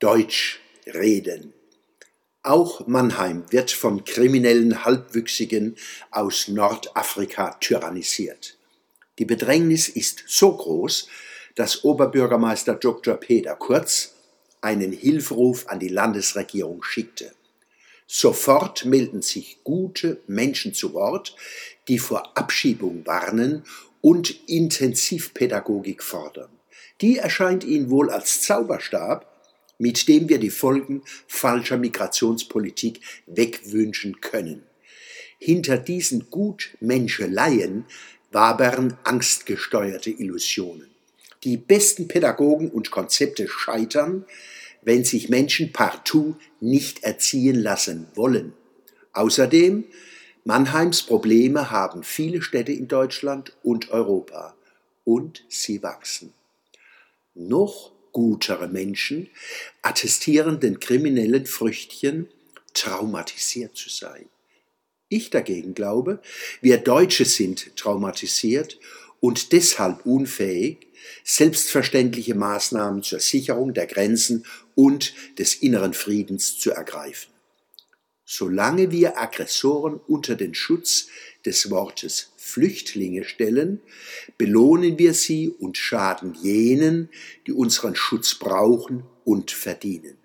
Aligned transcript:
Deutsch 0.00 0.60
reden. 0.86 1.52
Auch 2.42 2.86
Mannheim 2.86 3.44
wird 3.50 3.70
von 3.70 4.02
kriminellen 4.02 4.86
Halbwüchsigen 4.86 5.76
aus 6.10 6.48
Nordafrika 6.48 7.58
tyrannisiert. 7.60 8.56
Die 9.18 9.26
Bedrängnis 9.26 9.90
ist 9.90 10.24
so 10.26 10.56
groß, 10.56 11.06
dass 11.54 11.84
Oberbürgermeister 11.84 12.76
Dr. 12.76 13.16
Peter 13.16 13.54
Kurz 13.56 14.14
einen 14.62 14.92
Hilferuf 14.92 15.68
an 15.68 15.78
die 15.80 15.88
Landesregierung 15.88 16.82
schickte. 16.82 17.32
Sofort 18.06 18.86
melden 18.86 19.20
sich 19.20 19.58
gute 19.64 20.22
Menschen 20.26 20.72
zu 20.72 20.94
Wort, 20.94 21.36
die 21.88 21.98
vor 21.98 22.38
Abschiebung 22.38 23.04
warnen 23.04 23.64
und 24.00 24.48
Intensivpädagogik 24.48 26.02
fordern. 26.02 26.48
Die 27.02 27.18
erscheint 27.18 27.64
Ihnen 27.64 27.90
wohl 27.90 28.10
als 28.10 28.40
Zauberstab, 28.40 29.26
mit 29.80 30.08
dem 30.08 30.28
wir 30.28 30.38
die 30.38 30.50
Folgen 30.50 31.02
falscher 31.26 31.78
Migrationspolitik 31.78 33.00
wegwünschen 33.26 34.20
können. 34.20 34.62
Hinter 35.38 35.78
diesen 35.78 36.28
Gutmenscheleien 36.30 37.86
wabern 38.30 38.98
angstgesteuerte 39.04 40.10
Illusionen. 40.10 40.90
Die 41.44 41.56
besten 41.56 42.08
Pädagogen 42.08 42.70
und 42.70 42.90
Konzepte 42.90 43.48
scheitern, 43.48 44.26
wenn 44.82 45.04
sich 45.04 45.30
Menschen 45.30 45.72
partout 45.72 46.36
nicht 46.60 47.02
erziehen 47.02 47.56
lassen 47.56 48.06
wollen. 48.14 48.52
Außerdem, 49.14 49.84
Mannheims 50.44 51.02
Probleme 51.02 51.70
haben 51.70 52.02
viele 52.02 52.42
Städte 52.42 52.72
in 52.72 52.86
Deutschland 52.86 53.56
und 53.62 53.90
Europa 53.90 54.54
und 55.04 55.42
sie 55.48 55.82
wachsen. 55.82 56.34
Noch 57.34 57.92
gutere 58.12 58.68
Menschen 58.68 59.28
attestieren 59.82 60.60
den 60.60 60.80
kriminellen 60.80 61.46
Früchtchen, 61.46 62.28
traumatisiert 62.74 63.76
zu 63.76 63.90
sein. 63.90 64.26
Ich 65.08 65.30
dagegen 65.30 65.74
glaube, 65.74 66.20
wir 66.60 66.78
Deutsche 66.78 67.24
sind 67.24 67.76
traumatisiert 67.76 68.78
und 69.18 69.52
deshalb 69.52 70.06
unfähig, 70.06 70.86
selbstverständliche 71.24 72.34
Maßnahmen 72.34 73.02
zur 73.02 73.20
Sicherung 73.20 73.74
der 73.74 73.86
Grenzen 73.86 74.46
und 74.74 75.14
des 75.38 75.54
inneren 75.56 75.94
Friedens 75.94 76.58
zu 76.58 76.70
ergreifen. 76.70 77.30
Solange 78.32 78.92
wir 78.92 79.20
Aggressoren 79.20 79.98
unter 80.06 80.36
den 80.36 80.54
Schutz 80.54 81.08
des 81.44 81.68
Wortes 81.68 82.30
Flüchtlinge 82.36 83.24
stellen, 83.24 83.80
belohnen 84.38 85.00
wir 85.00 85.14
sie 85.14 85.48
und 85.48 85.76
schaden 85.76 86.34
jenen, 86.40 87.08
die 87.48 87.52
unseren 87.52 87.96
Schutz 87.96 88.36
brauchen 88.36 89.02
und 89.24 89.50
verdienen. 89.50 90.16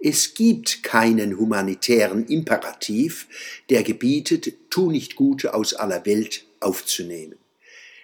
Es 0.00 0.34
gibt 0.34 0.82
keinen 0.82 1.38
humanitären 1.38 2.26
Imperativ, 2.26 3.28
der 3.68 3.84
gebietet, 3.84 4.52
tu 4.68 4.90
nicht 4.90 5.14
Gute 5.14 5.54
aus 5.54 5.72
aller 5.72 6.04
Welt 6.06 6.46
aufzunehmen. 6.58 7.38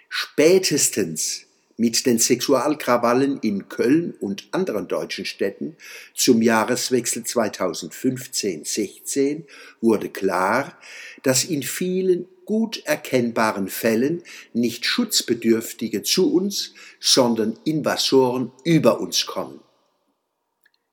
Spätestens 0.07 1.46
mit 1.77 2.05
den 2.07 2.19
Sexualkrawallen 2.19 3.39
in 3.39 3.69
Köln 3.69 4.13
und 4.19 4.49
anderen 4.51 4.87
deutschen 4.87 5.25
Städten 5.25 5.77
zum 6.15 6.41
Jahreswechsel 6.41 7.23
2015-16 7.23 9.43
wurde 9.79 10.09
klar, 10.09 10.77
dass 11.23 11.45
in 11.45 11.63
vielen 11.63 12.27
gut 12.45 12.83
erkennbaren 12.85 13.67
Fällen 13.67 14.23
nicht 14.53 14.85
Schutzbedürftige 14.85 16.01
zu 16.01 16.33
uns, 16.33 16.73
sondern 16.99 17.59
Invasoren 17.63 18.51
über 18.63 18.99
uns 18.99 19.25
kommen. 19.25 19.59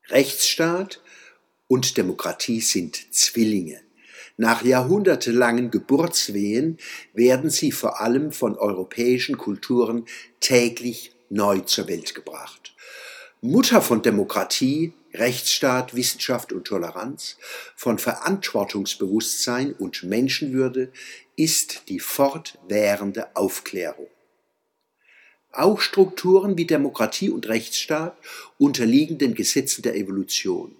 Rechtsstaat 0.09 1.01
und 1.67 1.97
Demokratie 1.97 2.61
sind 2.61 3.13
Zwillinge. 3.13 3.84
Nach 4.37 4.63
jahrhundertelangen 4.63 5.71
Geburtswehen 5.71 6.77
werden 7.13 7.49
sie 7.49 7.71
vor 7.71 8.01
allem 8.01 8.33
von 8.33 8.57
europäischen 8.57 9.37
Kulturen 9.37 10.05
täglich 10.41 11.15
neu 11.29 11.61
zur 11.61 11.87
Welt 11.87 12.13
gebracht. 12.15 12.75
Mutter 13.39 13.81
von 13.81 14.01
Demokratie, 14.01 14.93
Rechtsstaat, 15.13 15.95
Wissenschaft 15.95 16.51
und 16.51 16.65
Toleranz, 16.65 17.37
von 17.75 17.97
Verantwortungsbewusstsein 17.97 19.71
und 19.71 20.03
Menschenwürde 20.03 20.91
ist 21.37 21.83
die 21.87 21.99
fortwährende 21.99 23.33
Aufklärung. 23.35 24.07
Auch 25.51 25.79
Strukturen 25.79 26.57
wie 26.57 26.67
Demokratie 26.67 27.29
und 27.29 27.47
Rechtsstaat 27.47 28.17
unterliegen 28.57 29.17
den 29.17 29.33
Gesetzen 29.33 29.83
der 29.83 29.95
Evolution. 29.95 30.75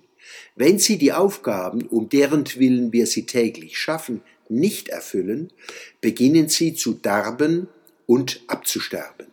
Wenn 0.56 0.80
sie 0.80 0.98
die 0.98 1.14
Aufgaben, 1.14 1.88
um 1.88 2.10
deren 2.10 2.46
Willen 2.56 2.94
wir 2.94 3.08
sie 3.08 3.26
täglich 3.26 3.78
schaffen, 3.78 4.22
nicht 4.50 4.90
erfüllen, 4.90 5.52
beginnen 6.02 6.50
sie 6.50 6.76
zu 6.76 6.94
darben 6.94 7.68
und 8.06 8.42
abzusterben. 8.48 9.28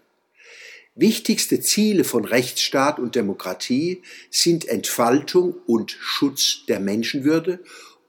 Wichtigste 0.95 1.61
Ziele 1.61 2.05
von 2.05 2.25
Rechtsstaat 2.25 2.99
und 2.99 3.15
Demokratie 3.15 4.03
sind 4.31 4.67
Entfaltung 4.69 5.55
und 5.67 5.97
Schutz 5.99 6.65
der 6.69 6.81
Menschenwürde 6.81 7.61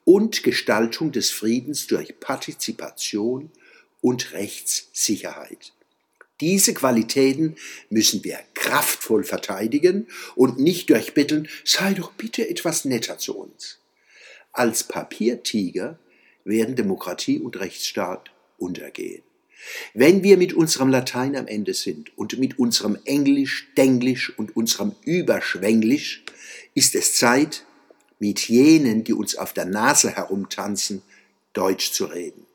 und 0.03 0.43
Gestaltung 0.43 1.13
des 1.13 1.29
Friedens 1.29 1.87
durch 1.87 2.19
Partizipation 2.19 3.51
und 4.01 4.33
Rechtssicherheit. 4.33 5.71
Diese 6.41 6.73
Qualitäten 6.73 7.55
müssen 7.89 8.23
wir 8.23 8.39
kraftvoll 8.53 9.23
verteidigen 9.23 10.07
und 10.35 10.59
nicht 10.59 10.89
durchbetteln, 10.89 11.47
sei 11.63 11.93
doch 11.93 12.11
bitte 12.13 12.47
etwas 12.49 12.85
netter 12.85 13.17
zu 13.17 13.37
uns. 13.37 13.79
Als 14.51 14.83
Papiertiger 14.83 15.99
werden 16.43 16.75
Demokratie 16.75 17.39
und 17.39 17.59
Rechtsstaat 17.59 18.31
untergehen. 18.57 19.23
Wenn 19.93 20.23
wir 20.23 20.37
mit 20.37 20.53
unserem 20.53 20.89
Latein 20.89 21.35
am 21.35 21.47
Ende 21.47 21.73
sind 21.73 22.17
und 22.17 22.37
mit 22.37 22.59
unserem 22.59 22.97
Englisch, 23.05 23.69
Denglisch 23.77 24.37
und 24.37 24.55
unserem 24.55 24.95
Überschwänglisch, 25.05 26.23
ist 26.73 26.95
es 26.95 27.15
Zeit, 27.15 27.65
mit 28.19 28.47
jenen, 28.47 29.03
die 29.03 29.13
uns 29.13 29.35
auf 29.35 29.53
der 29.53 29.65
Nase 29.65 30.15
herumtanzen, 30.15 31.01
Deutsch 31.53 31.91
zu 31.91 32.05
reden. 32.05 32.45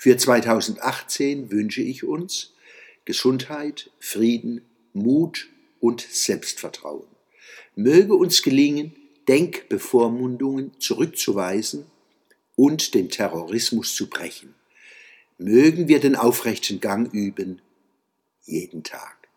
Für 0.00 0.16
2018 0.16 1.50
wünsche 1.50 1.82
ich 1.82 2.04
uns 2.04 2.54
Gesundheit, 3.04 3.90
Frieden, 3.98 4.62
Mut 4.92 5.48
und 5.80 6.00
Selbstvertrauen. 6.00 7.08
Möge 7.74 8.14
uns 8.14 8.44
gelingen, 8.44 8.94
Denkbevormundungen 9.26 10.70
zurückzuweisen 10.78 11.86
und 12.54 12.94
den 12.94 13.10
Terrorismus 13.10 13.96
zu 13.96 14.08
brechen. 14.08 14.54
Mögen 15.36 15.88
wir 15.88 15.98
den 15.98 16.14
aufrechten 16.14 16.78
Gang 16.78 17.12
üben, 17.12 17.60
jeden 18.44 18.84
Tag. 18.84 19.27